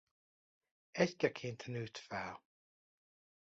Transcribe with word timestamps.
Egykeként 0.91 1.67
nőtt 1.67 1.97
fel. 1.97 2.43